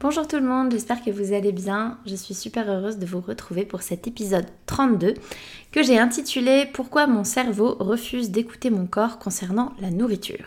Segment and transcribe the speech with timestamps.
[0.00, 1.98] Bonjour tout le monde, j'espère que vous allez bien.
[2.06, 5.14] Je suis super heureuse de vous retrouver pour cet épisode 32
[5.72, 10.46] que j'ai intitulé Pourquoi mon cerveau refuse d'écouter mon corps concernant la nourriture?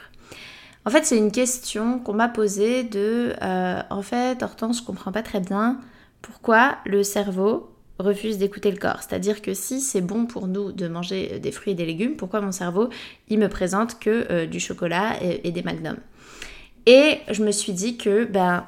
[0.85, 5.11] En fait, c'est une question qu'on m'a posée de euh, en fait, Hortense, je comprends
[5.11, 5.81] pas très bien
[6.22, 9.02] pourquoi le cerveau refuse d'écouter le corps.
[9.02, 12.39] C'est-à-dire que si c'est bon pour nous de manger des fruits et des légumes, pourquoi
[12.39, 12.88] mon cerveau
[13.27, 15.99] il me présente que euh, du chocolat et, des magnums?
[16.85, 18.66] Et je me suis dit que ben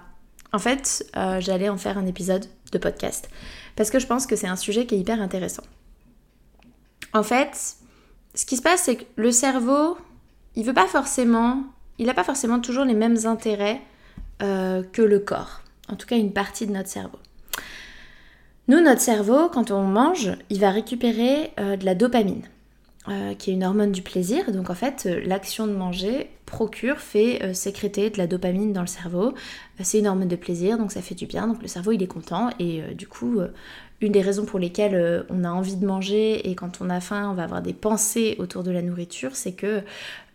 [0.54, 3.28] en fait, euh, j'allais en faire un épisode de podcast
[3.76, 5.64] parce que je pense que c'est un sujet qui est hyper intéressant.
[7.12, 7.76] En fait,
[8.36, 9.98] ce qui se passe, c'est que le cerveau,
[10.56, 11.64] il veut pas forcément,
[11.98, 13.82] il n'a pas forcément toujours les mêmes intérêts
[14.44, 15.62] euh, que le corps.
[15.90, 17.20] En tout cas, une partie de notre cerveau.
[18.68, 22.44] Nous, notre cerveau, quand on mange, il va récupérer euh, de la dopamine.
[23.38, 24.50] Qui est une hormone du plaisir.
[24.54, 28.88] Donc en fait, l'action de manger procure, fait euh, sécréter de la dopamine dans le
[28.88, 29.34] cerveau.
[29.82, 31.48] c'est une hormone de plaisir, donc ça fait du bien.
[31.48, 32.50] Donc le cerveau, il est content.
[32.60, 33.40] Et du coup,
[34.02, 37.30] une des raisons pour lesquelles on a envie de manger et quand on a faim,
[37.32, 39.82] on va avoir des pensées autour de la nourriture, c'est que...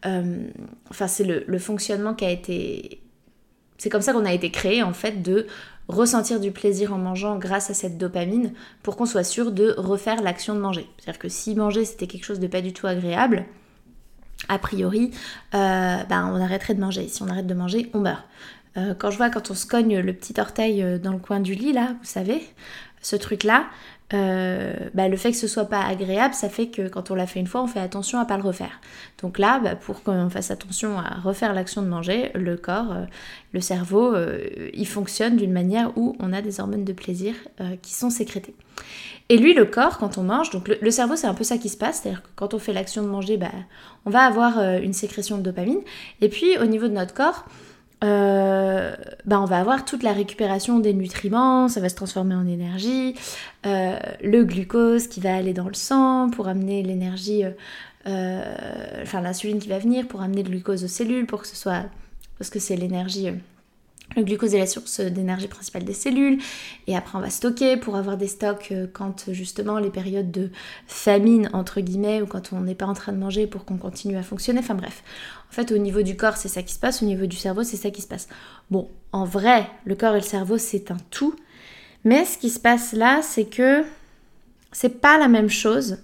[0.04, 3.00] enfin, c'est le, le fonctionnement qui a été...
[3.78, 5.46] C'est comme ça qu'on a été créé, en fait, de
[5.88, 10.22] ressentir du plaisir en mangeant grâce à cette dopamine pour qu'on soit sûr de refaire
[10.22, 10.86] l'action de manger.
[10.98, 13.46] C'est-à-dire que si manger c'était quelque chose de pas du tout agréable,
[14.48, 15.10] a priori,
[15.54, 17.08] euh, ben, on arrêterait de manger.
[17.08, 18.24] Si on arrête de manger, on meurt.
[18.76, 21.40] Euh, quand je vois quand on se cogne le petit orteil euh, dans le coin
[21.40, 22.42] du lit, là, vous savez,
[23.02, 23.66] ce truc-là,
[24.14, 27.26] euh, bah, le fait que ce soit pas agréable, ça fait que quand on l'a
[27.26, 28.80] fait une fois, on fait attention à pas le refaire.
[29.20, 33.04] Donc là, bah, pour qu'on fasse attention à refaire l'action de manger, le corps, euh,
[33.52, 37.34] le cerveau, euh, il fonctionne d'une manière où on a des hormones de plaisir
[37.82, 38.54] qui sont sécrétées.
[39.28, 41.68] Et lui, le corps, quand on mange, donc le, cerveau, c'est un peu ça qui
[41.68, 43.50] se passe, c'est-à-dire que quand on fait l'action de manger, bah,
[44.06, 45.80] on va avoir une sécrétion de dopamine.
[46.20, 47.44] Et puis au niveau de notre corps,
[48.04, 48.94] euh,
[49.24, 53.14] ben on va avoir toute la récupération des nutriments, ça va se transformer en énergie,
[53.66, 57.42] euh, le glucose qui va aller dans le sang pour amener l'énergie,
[58.06, 58.54] euh,
[59.02, 61.86] enfin l'insuline qui va venir pour amener le glucose aux cellules pour que ce soit,
[62.38, 63.30] parce que c'est l'énergie
[64.16, 66.38] le glucose est la source d'énergie principale des cellules
[66.86, 70.50] et après on va stocker pour avoir des stocks euh, quand justement les périodes de
[70.86, 74.16] famine entre guillemets ou quand on n'est pas en train de manger pour qu'on continue
[74.16, 74.60] à fonctionner.
[74.60, 75.02] Enfin bref,
[75.50, 77.64] en fait au niveau du corps c'est ça qui se passe, au niveau du cerveau
[77.64, 78.28] c'est ça qui se passe.
[78.70, 81.34] Bon, en vrai, le corps et le cerveau c'est un tout,
[82.04, 83.84] mais ce qui se passe là c'est que
[84.72, 85.98] c'est pas la même chose.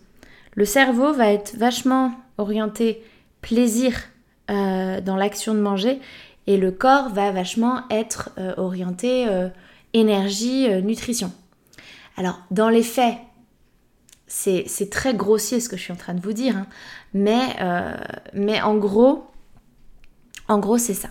[0.54, 3.02] Le cerveau va être vachement orienté
[3.40, 3.94] plaisir
[4.50, 6.00] euh, dans l'action de manger
[6.46, 9.48] et le corps va vachement être euh, orienté euh,
[9.92, 11.32] énergie, euh, nutrition.
[12.16, 13.16] Alors, dans les faits,
[14.26, 16.66] c'est très grossier ce que je suis en train de vous dire, hein,
[17.12, 17.56] mais,
[18.32, 19.26] mais en gros,
[20.48, 21.10] en gros, c'est ça.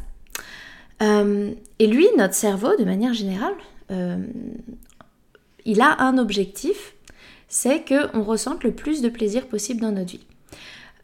[1.00, 3.54] et lui, notre cerveau, de manière générale,
[5.64, 6.96] il a un objectif,
[7.48, 10.26] c'est qu'on ressente le plus de plaisir possible dans notre vie.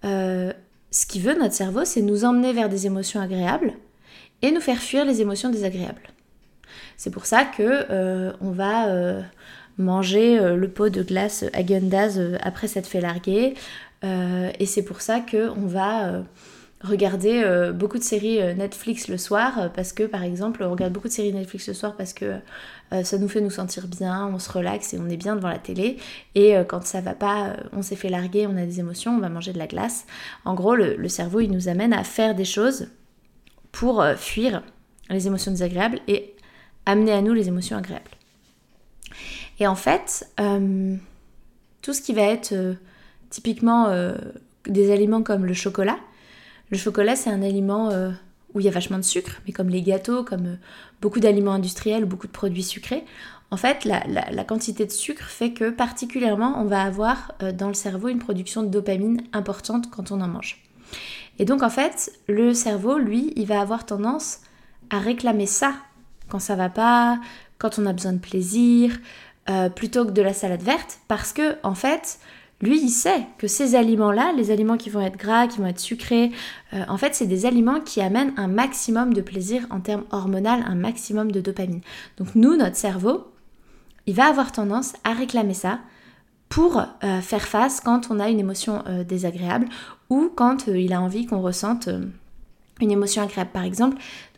[0.04, 3.76] ce qui veut notre cerveau, c'est nous emmener vers des émotions agréables,
[4.42, 6.10] et nous faire fuir les émotions désagréables.
[6.98, 9.22] C'est pour ça que euh, on va euh,
[9.78, 13.54] manger euh, le pot de glace Häagen-Dazs après s'être fait larguer,
[14.02, 16.24] et c'est pour ça que on va
[16.80, 17.44] regarder
[17.74, 21.34] beaucoup de séries Netflix le soir, parce que par exemple, on regarde beaucoup de séries
[21.34, 22.36] Netflix le soir parce que
[23.04, 25.58] ça nous fait nous sentir bien, on se relaxe et on est bien devant la
[25.58, 25.98] télé.
[26.34, 29.28] Et quand ça va pas, on s'est fait larguer, on a des émotions, on va
[29.28, 30.06] manger de la glace.
[30.46, 32.88] En gros, le cerveau, il nous amène à faire des choses
[33.72, 34.64] pour euh, fuir
[35.10, 36.36] les émotions désagréables et
[36.86, 38.12] amener à nous les émotions agréables.
[39.60, 40.96] Et en fait, euh,
[41.82, 42.74] tout ce qui va être euh,
[43.30, 43.94] typiquement
[44.66, 46.00] des aliments comme le chocolat,
[46.72, 47.92] le chocolat c'est un aliment
[48.54, 50.58] où il y a vachement de sucre, mais comme les gâteaux, comme
[51.00, 53.04] beaucoup d'aliments industriels, beaucoup de produits sucrés,
[53.52, 58.08] en fait, la, quantité de sucre fait que particulièrement, on va avoir dans le cerveau
[58.08, 60.64] une production de dopamine importante quand on en mange.
[61.40, 64.42] Et donc, en fait, le cerveau, lui, il va avoir tendance
[64.90, 65.74] à réclamer ça
[66.28, 67.20] quand ça va pas,
[67.58, 68.98] quand on a besoin de plaisir,
[69.50, 72.20] euh, plutôt que de la salade verte, parce que, en fait,
[72.62, 75.80] lui, il sait que ces aliments-là, les aliments qui vont être gras, qui vont être
[75.80, 76.32] sucrés,
[76.74, 80.64] euh, en fait, c'est des aliments qui amènent un maximum de plaisir en termes hormonal,
[80.68, 81.82] un maximum de dopamine.
[82.18, 83.32] Donc nous, notre cerveau,
[84.08, 85.80] il va avoir tendance à réclamer ça
[86.50, 89.68] pour euh, faire face quand on a une émotion désagréable
[90.10, 91.90] ou quand il a envie qu'on ressente
[92.82, 93.52] une émotion agréable.
[93.52, 93.98] Par exemple,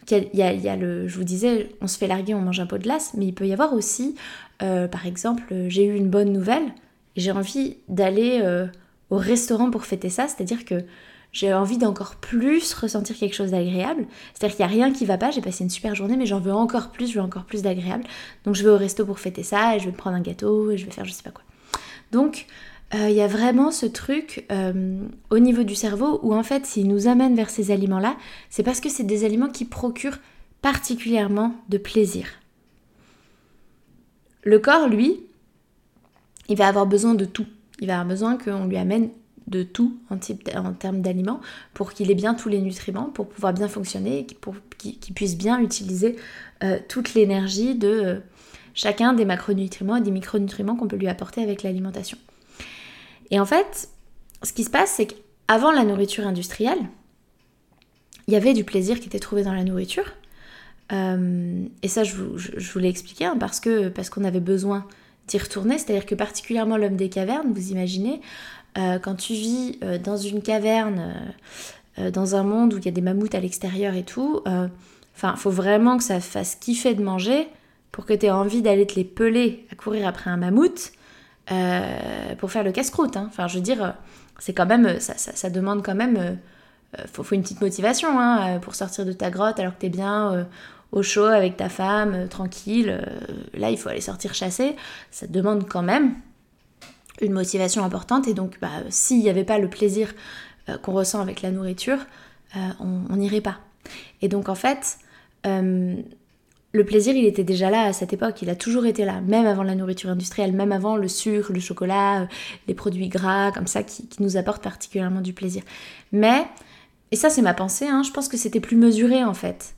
[0.09, 2.77] il y, a, le, je vous disais, on se fait larguer, on mange un pot
[2.77, 4.15] de glace, mais il peut y avoir aussi,
[4.59, 6.73] par exemple, j'ai eu une bonne nouvelle,
[7.15, 8.67] j'ai envie d'aller euh,
[9.09, 10.83] au restaurant pour fêter ça, c'est-à-dire que
[11.31, 14.05] j'ai envie d'encore plus ressentir quelque chose d'agréable.
[14.33, 16.39] C'est-à-dire qu'il n'y a rien qui va pas, j'ai passé une super journée, mais j'en
[16.39, 18.03] veux encore plus, je veux encore plus d'agréable.
[18.43, 20.77] Donc je vais au resto pour fêter ça, et je vais prendre un gâteau, et
[20.77, 21.43] je vais faire je sais pas quoi.
[22.11, 22.47] Donc
[22.93, 24.99] euh, il y a vraiment ce truc euh,
[25.29, 28.17] au niveau du cerveau où en fait s'il nous amène vers ces aliments-là,
[28.49, 30.19] c'est parce que c'est des aliments qui procurent
[30.61, 32.27] particulièrement de plaisir.
[34.43, 35.21] Le corps, lui,
[36.49, 37.45] il va avoir besoin de tout.
[37.79, 39.09] Il va avoir besoin qu'on lui amène
[39.47, 41.41] de tout en, termes d'aliments
[41.73, 45.59] pour qu'il ait bien tous les nutriments, pour pouvoir bien fonctionner, pour qu'il puisse bien
[45.59, 46.15] utiliser
[46.63, 48.21] euh, toute l'énergie de
[48.73, 52.17] chacun des macronutriments et des micronutriments qu'on peut lui apporter avec l'alimentation.
[53.31, 53.89] Et en fait,
[54.43, 56.79] ce qui se passe, c'est qu'avant la nourriture industrielle,
[58.27, 60.05] il y avait du plaisir qui était trouvé dans la nourriture.
[60.91, 64.85] Euh, et ça, je vous, l'ai expliqué, hein, parce que parce qu'on avait besoin
[65.27, 65.77] d'y retourner.
[65.77, 68.21] C'est-à-dire que particulièrement l'homme des cavernes, vous imaginez,
[68.77, 71.15] euh, quand tu vis euh, dans une caverne,
[72.13, 74.41] dans un monde où il y a des mammouths à l'extérieur et tout,
[75.15, 77.49] enfin, faut vraiment que ça fasse kiffer de manger
[77.91, 80.93] pour que tu aies envie d'aller te les peler à courir après un mammouth
[82.37, 83.17] pour faire le casse-croûte.
[83.17, 83.27] Hein.
[83.27, 83.95] Enfin, je veux dire,
[84.39, 86.37] c'est quand même, ça, demande quand même,
[87.11, 89.89] faut, faut, une petite motivation hein, pour sortir de ta grotte alors que tu es
[89.89, 90.47] bien
[90.91, 93.01] au chaud avec ta femme, euh, tranquille, euh,
[93.53, 94.75] là il faut aller sortir chasser,
[95.09, 96.15] ça demande quand même
[97.21, 100.13] une motivation importante et donc bah, s'il n'y avait pas le plaisir
[100.69, 101.99] euh, qu'on ressent avec la nourriture,
[102.81, 103.59] on n'irait pas.
[104.21, 104.97] Et donc en fait,
[106.73, 109.45] le plaisir il était déjà là à cette époque, il a toujours été là, même
[109.45, 112.27] avant la nourriture industrielle, même avant le sucre, le chocolat,
[112.67, 115.63] les produits gras comme ça qui, nous apportent particulièrement du plaisir.
[116.11, 116.45] Mais,
[117.11, 119.75] et ça c'est ma pensée, hein, je pense que c'était plus mesuré en fait.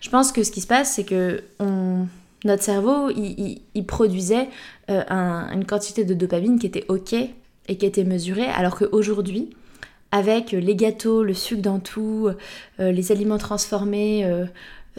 [0.00, 1.42] Je pense que ce qui se passe, c'est que
[2.44, 4.48] notre cerveau, il, produisait
[4.90, 9.50] euh, une quantité de dopamine qui était ok et qui était mesurée, alors qu'aujourd'hui,
[10.12, 12.30] avec les gâteaux, le sucre dans tout,
[12.78, 14.46] euh, les aliments transformés, euh,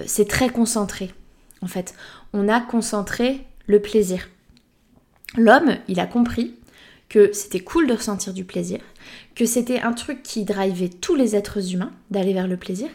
[0.06, 1.12] c'est très concentré.
[1.68, 1.96] En fait,
[2.32, 4.30] on a concentré le plaisir.
[5.36, 6.56] L'homme, il a compris
[7.10, 8.80] que c'était cool de ressentir du plaisir,
[9.36, 12.88] que c'était un truc qui drivait tous les êtres humains d'aller vers le plaisir,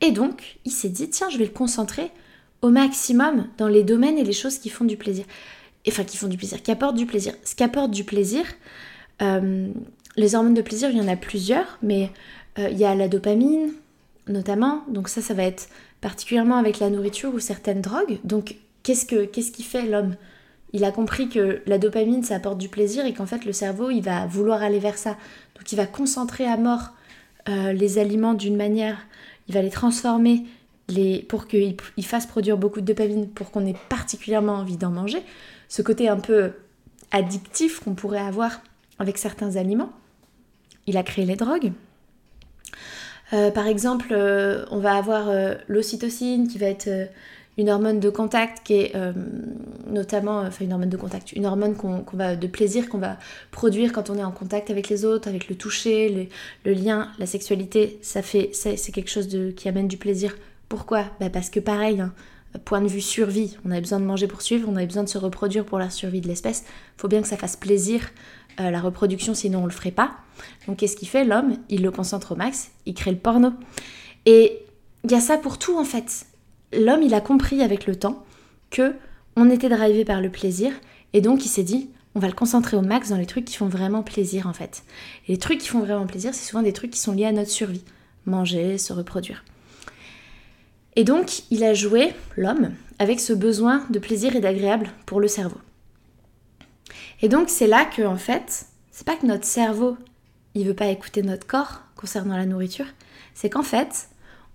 [0.00, 2.12] et donc il s'est dit tiens je vais le concentrer
[2.62, 5.24] au maximum dans les domaines et les choses qui font du plaisir,
[5.88, 7.34] enfin qui font du plaisir, qui apportent du plaisir.
[7.44, 8.44] Ce qui apporte du plaisir,
[9.22, 9.72] euh,
[10.16, 12.12] les hormones de plaisir, il y en a plusieurs, mais
[12.60, 13.72] euh, il y a la dopamine
[14.28, 15.68] notamment, donc ça ça va être
[16.00, 18.18] particulièrement avec la nourriture ou certaines drogues.
[18.24, 20.14] Donc qu'est-ce que qu'est-ce qui fait l'homme?
[20.72, 23.90] Il a compris que la dopamine, ça apporte du plaisir et qu'en fait, le cerveau,
[23.90, 25.16] il va vouloir aller vers ça.
[25.56, 26.90] Donc, il va concentrer à mort
[27.48, 28.98] euh, les aliments d'une manière,
[29.48, 30.44] il va les transformer
[31.28, 35.22] pour qu'ils fassent produire beaucoup de dopamine, pour qu'on ait particulièrement envie d'en manger.
[35.68, 36.52] Ce côté un peu
[37.12, 38.60] addictif qu'on pourrait avoir
[38.98, 39.92] avec certains aliments.
[40.86, 41.72] Il a créé les drogues.
[43.32, 45.30] Euh, par exemple, euh, on va avoir
[45.68, 46.88] l'ocytocine qui va être
[47.60, 49.12] une hormone de contact qui est euh,
[49.86, 53.18] notamment, enfin une hormone de contact, une hormone qu'on, va, de plaisir qu'on va
[53.50, 56.28] produire quand on est en contact avec les autres, avec le toucher,
[56.64, 60.36] le lien, la sexualité, ça fait, c'est, quelque chose qui amène du plaisir.
[60.68, 61.04] Pourquoi?
[61.20, 62.12] Bah Parce que pareil, hein,
[62.64, 65.08] point de vue survie, on a besoin de manger pour suivre, on a besoin de
[65.08, 66.64] se reproduire pour la survie de l'espèce,
[66.96, 68.10] faut bien que ça fasse plaisir
[68.58, 70.12] euh, la reproduction, sinon on le ferait pas.
[70.66, 71.56] Donc qu'est-ce qu'il fait l'homme?
[71.68, 73.52] Il le concentre au max, il crée le porno.
[74.26, 74.58] Et
[75.04, 76.26] il y a ça pour tout en fait
[76.72, 78.24] l'homme, il a compris avec le temps
[78.70, 78.94] que
[79.36, 80.72] on était drivé par le plaisir
[81.12, 83.56] et donc il s'est dit on va le concentrer au max dans les trucs qui
[83.56, 84.82] font vraiment plaisir en fait.
[85.28, 87.32] Et les trucs qui font vraiment plaisir, c'est souvent des trucs qui sont liés à
[87.32, 87.84] notre survie.
[88.26, 89.44] Manger, se reproduire.
[90.96, 95.28] Et donc, il a joué, l'homme, avec ce besoin de plaisir et d'agréable pour le
[95.28, 95.58] cerveau.
[97.22, 99.96] Et donc, c'est là que, en fait, c'est pas que notre cerveau,
[100.54, 102.86] il veut pas écouter notre corps concernant la nourriture,
[103.34, 104.08] c'est qu'en fait,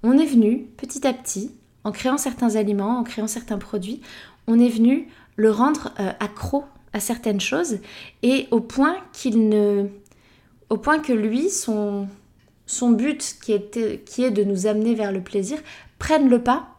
[0.04, 1.52] on est venu petit à petit,
[1.84, 4.02] en créant certains aliments, en créant certains produits,
[4.48, 7.80] on est venu le rendre euh, accro à certaines choses
[8.24, 9.88] et au point qu'il ne
[10.70, 12.08] au point que lui son
[12.92, 15.60] but qui, était, qui est de nous amener vers le plaisir
[16.00, 16.70] prenne le pas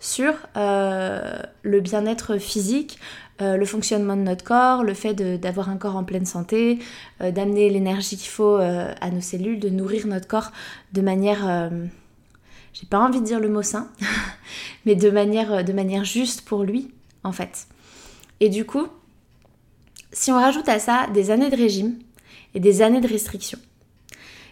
[0.00, 2.98] sur euh, le bien-être physique,
[3.40, 6.78] euh, le fonctionnement de notre corps, le fait d'avoir un corps en pleine santé,
[7.20, 10.52] d'amener l'énergie qu'il faut à nos cellules, de nourrir notre corps
[10.92, 11.70] de manière,
[12.72, 13.88] j'ai pas envie de dire le mot sain,
[14.86, 16.90] mais de manière, de manière juste pour lui
[17.24, 17.66] en fait.
[18.40, 18.86] Et du coup,
[20.12, 21.98] si on rajoute à ça des années de régime
[22.54, 23.58] et des années de restriction,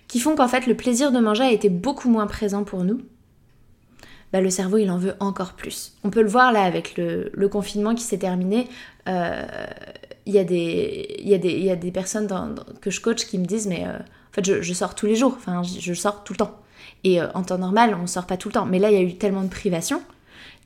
[0.08, 3.00] qui font qu'en fait le plaisir de manger a été beaucoup moins présent pour nous,
[4.34, 5.92] bah, le cerveau il en veut encore plus.
[6.02, 8.66] On peut le voir là avec le, confinement qui s'est terminé.
[9.08, 9.46] Euh,
[10.26, 12.26] il y, a des, personnes
[12.80, 15.34] que je coach qui me disent mais euh, en fait je, sors tous les jours,
[15.36, 16.58] enfin je, sors tout le temps.
[17.04, 18.66] Et euh, en temps normal on sort pas tout le temps.
[18.66, 20.02] Mais là il y a eu tellement de privation,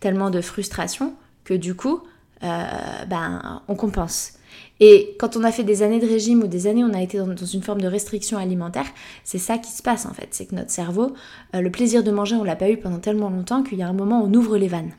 [0.01, 1.13] tellement de frustration
[1.45, 2.03] que du coup
[2.45, 2.65] euh,
[3.07, 4.38] ben, on compense.
[4.81, 7.19] Et quand on a fait des années de régime ou des années on a été
[7.19, 8.87] dans, une forme de restriction alimentaire,
[9.25, 10.29] c'est ça qui se passe en fait.
[10.31, 11.15] C'est que notre cerveau,
[11.55, 13.89] euh, le plaisir de manger, on l'a pas eu pendant tellement longtemps qu'il y a
[13.89, 14.93] un moment où on ouvre les vannes.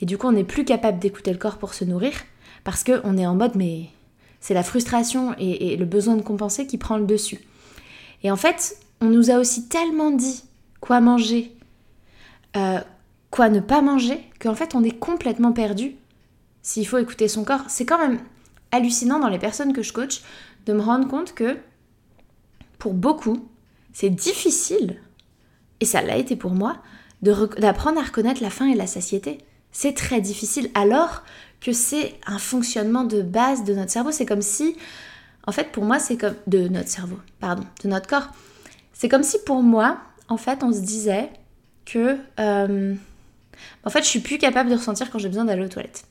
[0.00, 2.12] Et du coup, on n'est plus capable d'écouter le corps pour se nourrir
[2.64, 3.86] parce qu'on est en mode mais
[4.40, 7.40] c'est la frustration et, le besoin de compenser qui prend le dessus.
[8.22, 10.44] Et en fait, on nous a aussi tellement dit
[10.80, 11.52] quoi manger,
[12.56, 12.78] euh,
[13.30, 15.96] quoi ne pas manger, qu'en fait on est complètement perdu
[16.62, 17.64] s'il faut écouter son corps.
[17.68, 18.18] C'est quand même
[18.72, 20.22] hallucinant dans les personnes que je coach
[20.66, 21.56] de me rendre compte que
[22.78, 23.48] pour beaucoup,
[23.92, 25.00] c'est difficile,
[25.80, 26.78] et ça l'a été pour moi,
[27.22, 29.38] d'apprendre à reconnaître la faim et la satiété.
[29.72, 31.22] C'est très difficile alors
[31.60, 34.12] que c'est un fonctionnement de base de notre cerveau.
[34.12, 34.76] C'est comme si,
[35.46, 38.28] en fait, pour moi, c'est comme de notre cerveau, pardon, de notre corps.
[38.92, 41.30] C'est comme si pour moi, en fait, on se disait
[41.84, 42.94] que, euh,
[43.84, 46.04] en fait, je suis plus capable de ressentir quand j'ai besoin d'aller aux toilettes.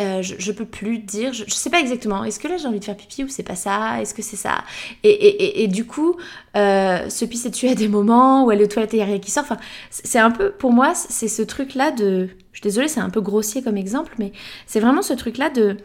[0.00, 2.84] Euh, je, peux plus dire, je, sais pas exactement, est-ce que là j'ai envie de
[2.84, 4.64] faire pipi ou c'est pas ça, est-ce que c'est ça?
[5.02, 6.16] Et, du coup,
[6.56, 9.18] euh, se pisser dessus à des moments où aller aux toilettes et il a rien
[9.18, 9.58] qui sort, enfin,
[9.90, 13.20] c'est un peu, pour moi, c'est ce truc-là de, je suis désolée, c'est un peu
[13.20, 14.32] grossier comme exemple, mais
[14.66, 15.76] c'est vraiment ce truc-là de,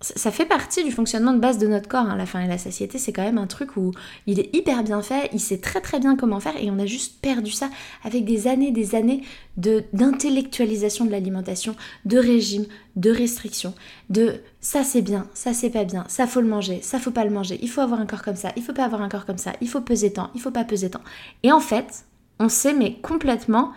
[0.00, 2.06] ça fait partie du fonctionnement de base de notre corps.
[2.06, 2.16] Hein.
[2.16, 3.92] La faim et la satiété, c'est quand même un truc où
[4.26, 6.86] il est hyper bien fait, il sait très très bien comment faire et on a
[6.86, 7.68] juste perdu ça
[8.02, 9.22] avec des années, des années
[9.58, 11.76] de d'intellectualisation de l'alimentation,
[12.06, 12.64] de régime,
[12.96, 13.74] de restriction,
[14.08, 17.24] de ça c'est bien, ça c'est pas bien, ça faut le manger, ça faut pas
[17.24, 19.26] le manger, il faut avoir un corps comme ça, il faut pas avoir un corps
[19.26, 21.02] comme ça, il faut peser tant, il faut pas peser tant.
[21.42, 22.06] Et en fait,
[22.38, 23.72] on s'est mais complètement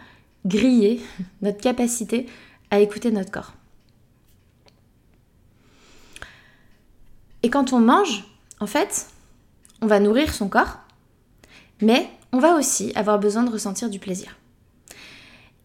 [0.46, 1.01] grillé
[1.42, 2.27] notre capacité
[2.72, 3.53] à écouter notre corps.
[7.44, 8.24] Et quand on mange,
[8.60, 9.08] en fait,
[9.82, 10.80] on va nourrir son corps,
[11.82, 14.38] mais on va aussi avoir besoin de ressentir du plaisir.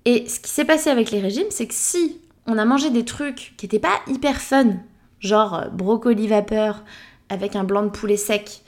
[0.04, 3.04] Et ce qui s'est passé avec les régimes, c'est que si on a mangé des
[3.04, 4.76] trucs qui n'étaient pas hyper fun,
[5.20, 6.82] genre euh, brocoli vapeur
[7.28, 8.62] avec un blanc de poulet sec,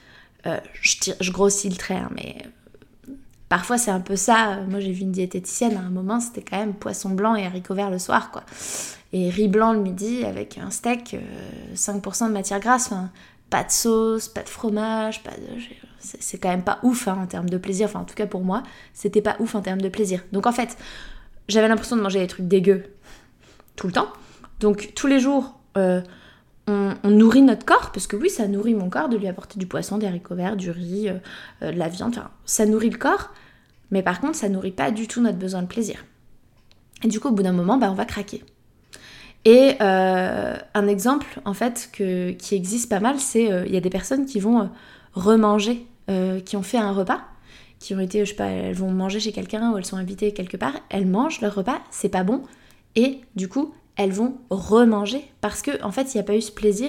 [0.46, 2.36] euh, je, grossis le trait, hein, mais
[3.50, 4.60] parfois c'est un peu ça.
[4.66, 7.74] Moi j'ai vu une diététicienne à un moment, c'était quand même poisson blanc et haricots
[7.74, 8.44] verts le soir, quoi
[9.12, 11.16] et riz blanc le midi avec un steak,
[11.74, 13.10] 5% euh, de matière grasse, enfin,
[13.48, 15.60] pas de sauce, pas de fromage, pas de...
[15.98, 18.42] C'est quand même pas ouf hein, en termes de plaisir, enfin en tout cas pour
[18.42, 18.62] moi,
[18.94, 20.22] c'était pas ouf en termes de plaisir.
[20.32, 20.78] Donc en fait,
[21.48, 22.84] j'avais l'impression de manger des trucs dégueux
[23.76, 24.08] tout le temps.
[24.60, 26.00] Donc tous les jours, euh,
[26.70, 29.66] on, nourrit notre corps, parce que oui, ça nourrit mon corps de lui apporter du
[29.66, 33.30] poisson, des haricots verts, du riz, euh, de la viande, enfin, ça nourrit le corps,
[33.90, 36.04] mais par contre, ça nourrit pas du tout notre besoin de plaisir.
[37.02, 38.42] Et du coup, au bout d'un moment, bah, on va craquer.
[39.44, 43.76] Et euh, un exemple, en fait, que, qui existe pas mal, c'est euh, il y
[43.76, 44.66] a des personnes qui vont euh,
[45.14, 45.86] remanger,
[46.44, 47.20] qui ont fait un repas,
[47.78, 50.32] qui ont été, je sais pas, elles vont manger chez quelqu'un ou elles sont invitées
[50.32, 52.42] quelque part, elles mangent leur repas, c'est pas bon,
[52.96, 56.40] et du coup, elles vont remanger parce que en fait, il n'y a pas eu
[56.40, 56.88] ce plaisir,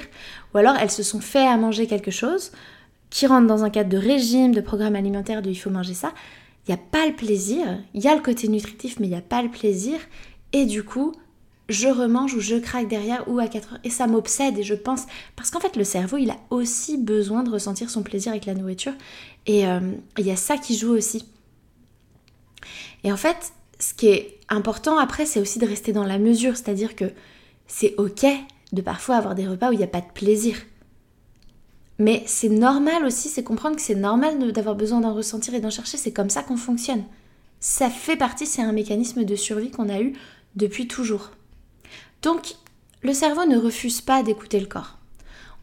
[0.54, 2.54] ou alors elles se sont fait à manger quelque chose
[3.10, 6.14] qui rentre dans un cadre de régime, de programme alimentaire, de il faut manger ça.
[6.66, 9.18] Il n'y a pas le plaisir, il y a le côté nutritif, mais il n'y
[9.18, 10.00] a pas le plaisir,
[10.54, 11.12] et du coup,
[11.68, 13.80] je remange ou je craque derrière ou à 4 heures.
[13.84, 15.04] Et ça m'obsède et je pense,
[15.36, 18.54] parce qu'en fait le cerveau il a aussi besoin de ressentir son plaisir avec la
[18.54, 18.94] nourriture
[19.46, 19.80] et euh,
[20.18, 21.26] il y a ça qui joue aussi.
[23.04, 26.56] Et en fait, ce qui est important après, c'est aussi de rester dans la mesure,
[26.56, 27.12] c'est-à-dire que
[27.68, 28.26] c'est ok
[28.72, 30.56] de parfois avoir des repas où il n'y a pas de plaisir.
[31.98, 35.70] Mais c'est normal aussi, c'est comprendre que c'est normal d'avoir besoin d'en ressentir et d'en
[35.70, 37.04] chercher, c'est comme ça qu'on fonctionne.
[37.60, 40.14] Ça fait partie, c'est un mécanisme de survie qu'on a eu
[40.56, 41.32] depuis toujours.
[42.22, 42.56] Donc,
[43.02, 45.00] le cerveau ne refuse pas d'écouter le corps.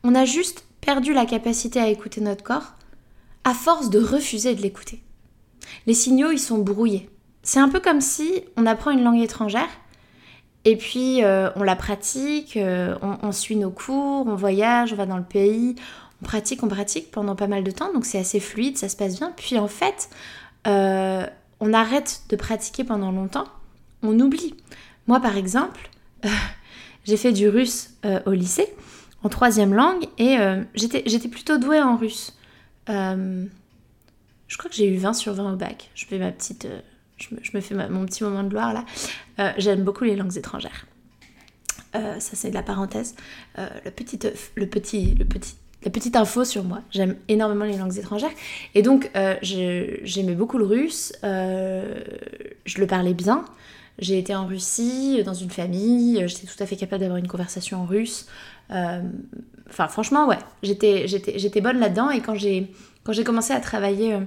[0.02, 2.74] On a juste perdu la capacité à écouter notre corps
[3.44, 5.02] à force de refuser de l'écouter.
[5.86, 7.08] Les signaux, ils sont brouillés.
[7.48, 9.70] C'est un peu comme si on apprend une langue étrangère
[10.66, 15.06] et puis euh, on la pratique, euh, on, suit nos cours, on voyage, on va
[15.06, 15.74] dans le pays,
[16.20, 18.96] on pratique, on pratique pendant pas mal de temps, donc c'est assez fluide, ça se
[18.96, 19.32] passe bien.
[19.34, 20.10] Puis en fait,
[20.66, 21.26] euh,
[21.60, 23.46] on arrête de pratiquer pendant longtemps,
[24.02, 24.54] on oublie.
[25.06, 25.88] Moi par exemple,
[27.06, 27.94] j'ai fait du russe
[28.26, 28.66] au lycée
[29.22, 30.36] en troisième langue et
[30.74, 32.36] j'étais plutôt douée en russe.
[32.88, 33.48] je
[34.58, 35.88] crois que j'ai eu 20 sur 20 au bac.
[35.94, 36.68] Je fais ma petite
[37.18, 38.84] je me, fais mon petit moment de gloire là.
[39.38, 40.86] Euh, j'aime beaucoup les langues étrangères.
[41.94, 43.14] Euh, ça c'est de la parenthèse.
[43.58, 44.18] Euh, le, petit,
[44.56, 46.82] le, petit, le petit, la petite info sur moi.
[46.90, 48.30] J'aime énormément les langues étrangères.
[48.74, 49.10] Et donc
[49.42, 51.12] j'aimais beaucoup le russe.
[51.22, 53.44] je le parlais bien.
[54.00, 56.22] J'ai été en Russie, dans une famille.
[56.28, 58.26] J'étais tout à fait capable d'avoir une conversation en russe.
[58.70, 62.10] Enfin franchement ouais, j'étais bonne là-dedans.
[62.10, 64.18] Et quand j'ai commencé à travailler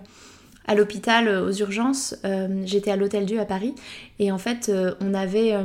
[0.65, 2.15] à l'hôpital euh, aux urgences.
[2.25, 3.75] Euh, j'étais à l'Hôtel Dieu à Paris
[4.19, 5.55] et en fait euh, on avait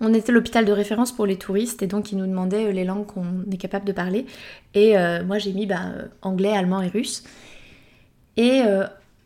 [0.00, 3.06] on était l'hôpital de référence pour les touristes et donc ils nous demandaient les langues
[3.06, 4.26] qu'on est capable de parler.
[4.74, 5.80] Et moi j'ai mis bah,
[6.20, 7.24] anglais, allemand et russe.
[8.36, 8.60] Et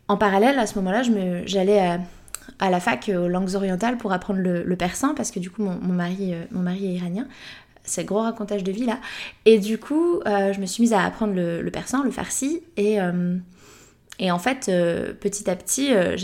[0.07, 1.01] en parallèle à ce moment-là,
[1.45, 1.99] j'allais
[2.59, 5.75] à, la fac aux langues orientales pour apprendre le, persan parce que du coup mon,
[5.93, 7.27] mari, mon mari est iranien.
[7.83, 8.99] C'est gros racontage de vie là.
[9.43, 12.97] Et du coup, je me suis mise à apprendre le persan, le farsi et
[14.19, 16.15] et en fait, euh, petit à petit, euh,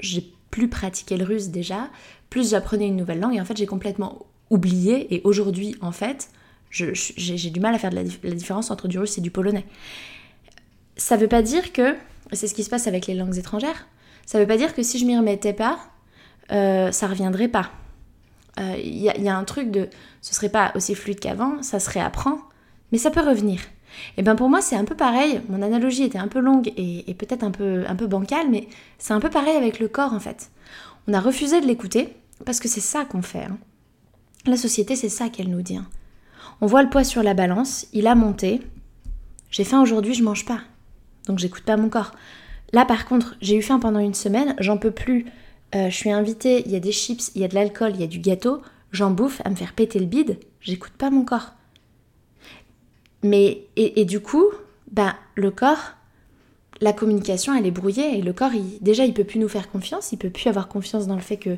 [0.00, 1.88] j'ai plus pratiqué le russe déjà,
[2.30, 6.30] plus j'apprenais une nouvelle langue et en fait j'ai complètement oublié et aujourd'hui en fait
[6.70, 9.64] j'ai du mal à faire la, différence entre du russe et du polonais.
[10.96, 11.94] Ça veut pas dire que,
[12.32, 13.86] c'est ce qui se passe avec les langues étrangères,
[14.24, 15.78] ça veut pas dire que si je m'y remettais pas,
[16.52, 17.70] euh, ça reviendrait pas.
[18.58, 19.90] Il y, y, a un truc de
[20.22, 22.38] ce serait pas aussi fluide qu'avant, ça se réapprend,
[22.90, 23.60] mais ça peut revenir.
[24.16, 27.14] Et bien pour moi c'est un peu pareil, mon analogie était un peu longue et,
[27.14, 30.20] peut-être un peu, un peu bancale, mais c'est un peu pareil avec le corps en
[30.20, 30.50] fait.
[31.08, 33.44] On a refusé de l'écouter parce que c'est ça qu'on fait.
[33.44, 33.58] Hein.
[34.46, 35.76] La société c'est ça qu'elle nous dit.
[35.76, 35.86] Hein.
[36.60, 38.60] On voit le poids sur la balance, il a monté,
[39.50, 40.60] j'ai faim aujourd'hui, je mange pas.
[41.26, 42.12] Donc j'écoute pas mon corps.
[42.72, 45.26] Là par contre, j'ai eu faim pendant une semaine, j'en peux plus,
[45.74, 48.00] euh, je suis invitée, il y a des chips, il y a de l'alcool, il
[48.00, 51.24] y a du gâteau, j'en bouffe à me faire péter le bide, j'écoute pas mon
[51.24, 51.55] corps.
[53.22, 54.46] Mais, et, du coup,
[54.90, 55.94] ben, le corps,
[56.80, 60.12] la communication, elle est brouillée et le corps, déjà, il peut plus nous faire confiance,
[60.12, 61.56] il peut plus avoir confiance dans le fait que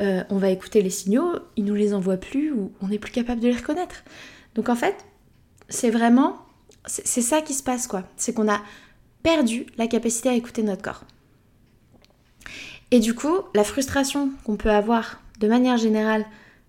[0.00, 3.12] euh, on va écouter les signaux, il nous les envoie plus ou on n'est plus
[3.12, 4.04] capable de les reconnaître.
[4.54, 4.96] Donc en fait,
[5.68, 6.36] c'est vraiment,
[6.86, 8.04] c'est ça qui se passe quoi.
[8.16, 8.60] C'est qu'on a
[9.22, 11.04] perdu la capacité à écouter notre corps.
[12.90, 16.24] Et du coup, la frustration qu'on peut avoir de manière générale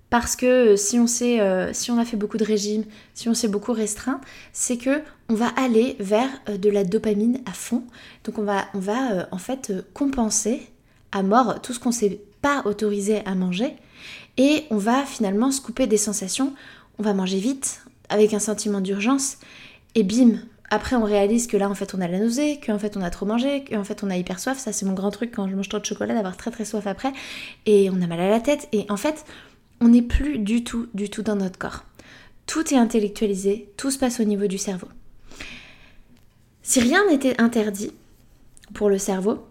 [0.10, 3.34] parce que euh, si on euh, si on a fait beaucoup de régimes, si on
[3.34, 4.22] s'est beaucoup restreint,
[4.54, 7.84] c'est que on va aller vers euh, de la dopamine à fond.
[8.24, 10.68] Donc on va, on va en fait compenser
[11.12, 13.76] à mort tout ce qu'on s'est pas autorisé à manger
[14.38, 16.54] et on va finalement se couper des sensations.
[16.98, 19.38] On va manger vite avec un sentiment d'urgence
[19.96, 20.40] et bim.
[20.72, 23.10] Après, on réalise que là, en fait, on a la nausée, qu'en fait, on a
[23.10, 24.60] trop mangé, qu'en fait, on a hyper soif.
[24.60, 26.86] Ça, c'est mon grand truc quand je mange trop de chocolat, d'avoir très très soif
[26.86, 27.12] après.
[27.66, 28.68] Et on a mal à la tête.
[28.72, 29.26] Et en fait,
[29.82, 31.86] on n'est plus du tout, du tout dans notre corps.
[32.46, 34.88] Tout est intellectualisé, tout se passe au niveau du cerveau.
[36.64, 37.92] Si rien n'était interdit
[38.74, 39.46] pour le cerveau,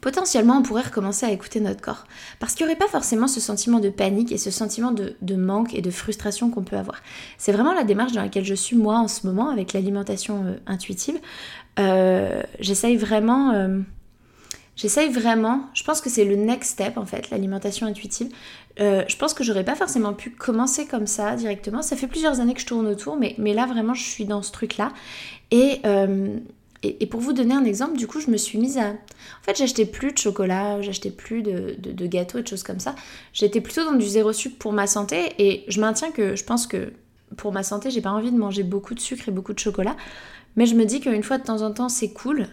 [0.00, 2.04] potentiellement on pourrait recommencer à écouter notre corps.
[2.38, 5.74] Parce qu'il n'y aurait pas forcément ce sentiment de panique et ce sentiment de, manque
[5.74, 7.02] et de frustration qu'on peut avoir.
[7.38, 10.56] C'est vraiment la démarche dans laquelle je suis moi en ce moment avec l'alimentation euh,
[10.66, 11.18] intuitive.
[11.78, 13.52] Euh, j'essaye vraiment...
[13.52, 13.78] Euh,
[14.76, 18.28] J'essaye vraiment, je pense que c'est le next step en fait, l'alimentation intuitive.
[18.80, 21.80] Euh, je pense que j'aurais pas forcément pu commencer comme ça directement.
[21.80, 24.42] Ça fait plusieurs années que je tourne autour, mais, mais là vraiment je suis dans
[24.42, 24.92] ce truc-là.
[25.52, 26.38] Et, euh,
[26.82, 28.88] et, pour vous donner un exemple, du coup je me suis mise à...
[28.88, 32.80] En fait j'achetais plus de chocolat, j'achetais plus de, de, gâteaux et de choses comme
[32.80, 32.96] ça.
[33.32, 36.66] J'étais plutôt dans du zéro sucre pour ma santé et je maintiens que je pense
[36.66, 36.92] que
[37.36, 39.96] pour ma santé j'ai pas envie de manger beaucoup de sucre et beaucoup de chocolat.
[40.56, 42.48] Mais je me dis qu'une fois de temps en temps c'est cool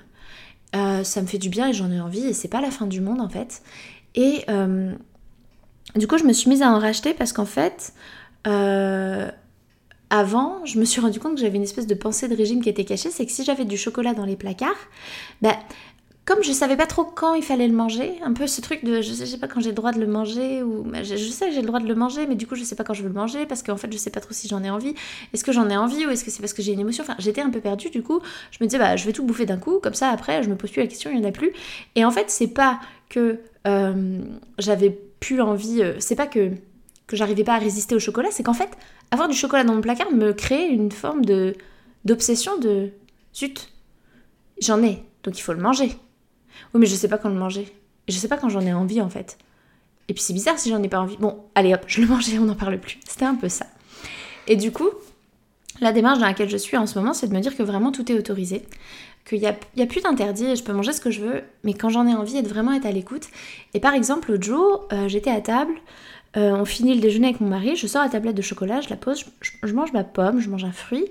[0.75, 2.87] euh, ça me fait du bien et j'en ai envie et c'est pas la fin
[2.87, 3.61] du monde en fait.
[4.15, 4.93] Et euh,
[5.95, 7.93] du coup, je me suis mise à en racheter parce qu'en fait,
[8.47, 9.29] euh,
[10.09, 12.69] avant, je me suis rendu compte que j'avais une espèce de pensée de régime qui
[12.69, 14.89] était cachée, c'est que si j'avais du chocolat dans les placards,
[15.41, 15.57] bah,
[16.23, 19.01] comme je savais pas trop quand il fallait le manger, un peu ce truc de
[19.01, 21.53] je sais, pas quand j'ai le droit de le manger, ou bah, je, sais que
[21.53, 23.09] j'ai le droit de le manger, mais du coup je sais pas quand je veux
[23.09, 24.93] le manger parce qu'en fait je sais pas trop si j'en ai envie.
[25.33, 27.03] Est-ce que j'en ai envie ou est-ce que c'est parce que j'ai une émotion?
[27.03, 28.21] Enfin, j'étais un peu perdue du coup.
[28.51, 30.55] Je me disais bah je vais tout bouffer d'un coup, comme ça après je me
[30.55, 31.51] pose plus la question, il y en a plus.
[31.95, 32.79] Et en fait c'est pas
[33.09, 34.21] que euh,
[34.59, 36.51] j'avais plus envie, euh, c'est pas que
[37.07, 38.69] que j'arrivais pas à résister au chocolat, c'est qu'en fait
[39.09, 41.55] avoir du chocolat dans mon placard me créait une forme de
[42.05, 42.91] d'obsession de
[43.35, 43.69] zut,
[44.61, 45.97] j'en ai, donc il faut le manger.
[46.73, 47.71] Oui, mais je sais pas quand le manger.
[48.07, 49.37] Je sais pas quand j'en ai envie en fait.
[50.07, 51.17] Et puis c'est bizarre si j'en ai pas envie.
[51.17, 52.99] Bon, allez hop, je le mangeais, on n'en parle plus.
[53.07, 53.65] C'était un peu ça.
[54.47, 54.89] Et du coup,
[55.79, 57.91] la démarche dans laquelle je suis en ce moment, c'est de me dire que vraiment
[57.91, 58.63] tout est autorisé,
[59.25, 62.07] qu'il n'y a, plus d'interdit, je peux manger ce que je veux, mais quand j'en
[62.07, 63.27] ai envie, et de vraiment être à l'écoute.
[63.73, 65.73] Et par exemple, l'autre jour, euh, j'étais à table,
[66.37, 68.89] euh, on finit le déjeuner avec mon mari, je sors la tablette de chocolat, je
[68.89, 71.05] la pose, je, je, mange ma pomme, je mange un fruit,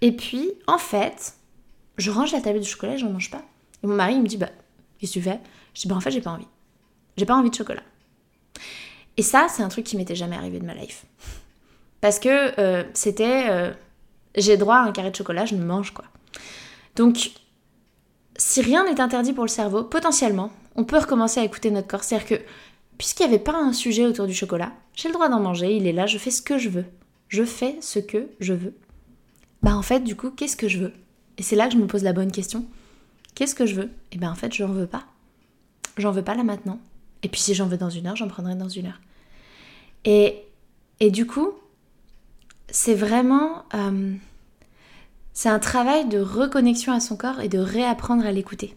[0.00, 1.34] et puis en fait,
[1.96, 3.42] je range la tablette de chocolat et j'en mange pas.
[3.82, 4.50] Et mon mari il me dit, bah,
[4.98, 5.40] qu'est-ce que tu fais?
[5.74, 6.46] Je dis, bah en fait, j'ai pas envie.
[7.16, 7.82] J'ai pas envie de chocolat.
[9.16, 11.04] Et ça, c'est un truc qui m'était jamais arrivé de ma life.
[12.00, 13.48] Parce que euh, c'était.
[13.48, 13.72] Euh,
[14.36, 16.04] j'ai droit à un carré de chocolat, je me mange quoi.
[16.96, 17.30] Donc,
[18.36, 22.02] si rien n'est interdit pour le cerveau, potentiellement, on peut recommencer à écouter notre corps.
[22.02, 22.44] C'est-à-dire que,
[22.98, 25.86] puisqu'il n'y avait pas un sujet autour du chocolat, j'ai le droit d'en manger, il
[25.86, 26.84] est là, je fais ce que je veux.
[27.28, 28.74] Je fais ce que je veux.
[29.62, 30.92] Bah en fait, du coup, qu'est-ce que je veux?
[31.38, 32.66] Et c'est là que je me pose la bonne question.
[33.34, 33.90] Qu'est-ce que je veux?
[34.12, 35.04] Et ben en fait, j'en veux pas.
[35.96, 36.78] J'en veux pas là maintenant.
[37.22, 39.00] Et puis si j'en veux dans une heure, j'en prendrai dans une heure.
[40.04, 40.44] Et,
[41.00, 41.52] et du coup,
[42.68, 43.64] c'est vraiment...
[43.74, 44.14] Euh,
[45.32, 48.76] c'est un travail de reconnexion à son corps et de réapprendre à l'écouter.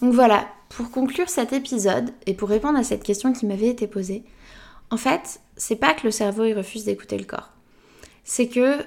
[0.00, 3.86] Donc voilà, pour conclure cet épisode et pour répondre à cette question qui m'avait été
[3.86, 4.24] posée,
[4.90, 7.50] en fait, c'est pas que le cerveau il refuse d'écouter le corps.
[8.24, 8.78] C'est que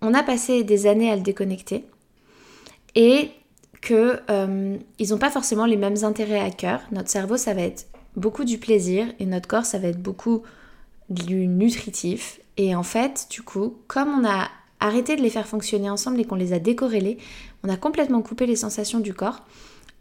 [0.00, 1.84] on a passé des années à le déconnecter
[2.94, 3.30] et
[3.82, 6.80] que euh, ils n'ont pas forcément les mêmes intérêts à cœur.
[6.92, 10.42] Notre cerveau, ça va être beaucoup du plaisir et notre corps, ça va être beaucoup
[11.10, 12.40] du nutritif.
[12.56, 14.48] Et en fait, du coup, comme on a
[14.80, 17.18] arrêté de les faire fonctionner ensemble et qu'on les a décorrélés,
[17.64, 19.44] on a complètement coupé les sensations du corps,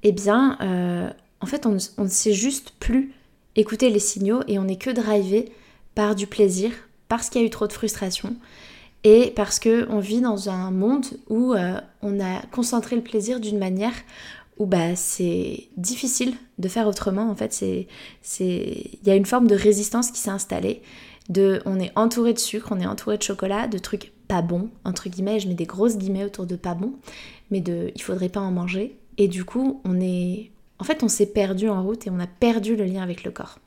[0.03, 1.09] eh bien, euh,
[1.41, 3.13] en fait, on, ne sait juste plus
[3.55, 5.51] écouter les signaux et on n'est que drivé
[5.95, 6.71] par du plaisir,
[7.07, 8.35] parce qu'il y a eu trop de frustration
[9.03, 13.57] et parce qu'on vit dans un monde où euh, on a concentré le plaisir d'une
[13.57, 13.93] manière
[14.57, 17.29] où bah, c'est difficile de faire autrement.
[17.29, 17.87] En fait, c'est,
[18.39, 20.83] il y a une forme de résistance qui s'est installée.
[21.65, 25.09] On est entouré de sucre, on est entouré de chocolat, de trucs pas bons, entre
[25.09, 26.93] guillemets, je mets des grosses guillemets autour de pas bons,
[27.49, 28.97] mais de il faudrait pas en manger.
[29.17, 30.51] Et du coup, on est.
[30.79, 33.31] En fait, on s'est perdu en route et on a perdu le lien avec le
[33.31, 33.59] corps.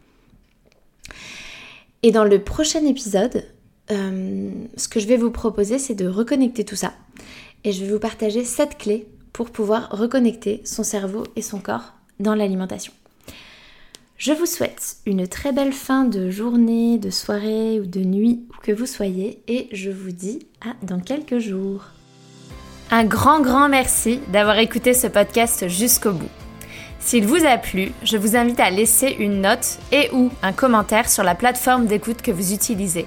[2.03, 3.45] Et dans le prochain épisode,
[3.91, 6.93] euh, ce que je vais vous proposer, c'est de reconnecter tout ça.
[7.65, 11.95] Et je vais vous partager 7 clés pour pouvoir reconnecter son cerveau et son corps
[12.21, 12.93] dans l'alimentation.
[14.17, 18.63] Je vous souhaite une très belle fin de journée, de soirée ou de nuit, où
[18.63, 21.87] que vous soyez, et je vous dis à dans quelques jours.
[22.91, 26.31] Un grand grand merci d'avoir écouté ce podcast jusqu'au bout.
[27.01, 31.11] S'il vous a plu, je vous invite à laisser une note et ou un commentaire
[31.11, 33.07] sur la plateforme d'écoute que vous utilisez